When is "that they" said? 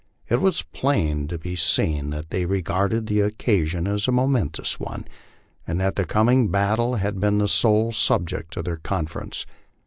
2.09-2.47